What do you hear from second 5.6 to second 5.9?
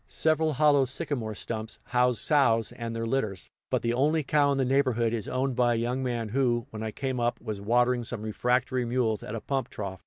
a